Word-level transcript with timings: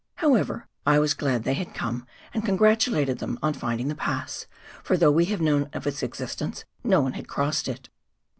However, 0.15 0.67
I 0.83 0.97
was 0.97 1.13
glad 1.13 1.43
they 1.43 1.53
had 1.53 1.75
come, 1.75 2.07
and 2.33 2.43
congratulated 2.43 3.19
them 3.19 3.37
on 3.43 3.53
finding 3.53 3.87
the 3.87 3.93
pass, 3.93 4.47
for 4.83 4.97
though 4.97 5.11
we 5.11 5.25
had 5.25 5.41
known 5.43 5.69
of 5.73 5.85
its 5.85 6.01
existence, 6.01 6.65
no 6.83 7.01
one 7.01 7.13
had 7.13 7.27
crossed 7.27 7.67
it. 7.67 7.87